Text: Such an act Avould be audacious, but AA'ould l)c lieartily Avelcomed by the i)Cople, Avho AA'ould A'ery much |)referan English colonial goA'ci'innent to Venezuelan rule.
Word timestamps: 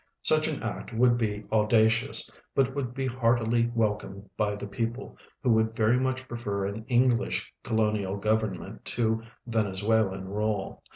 Such 0.23 0.47
an 0.47 0.63
act 0.63 0.89
Avould 0.89 1.19
be 1.19 1.45
audacious, 1.51 2.27
but 2.55 2.73
AA'ould 2.73 2.95
l)c 2.97 3.07
lieartily 3.13 3.71
Avelcomed 3.75 4.27
by 4.35 4.55
the 4.55 4.65
i)Cople, 4.65 5.15
Avho 5.45 5.53
AA'ould 5.69 5.75
A'ery 5.75 6.01
much 6.01 6.27
|)referan 6.27 6.83
English 6.87 7.53
colonial 7.61 8.19
goA'ci'innent 8.19 8.83
to 8.85 9.21
Venezuelan 9.45 10.27
rule. 10.27 10.81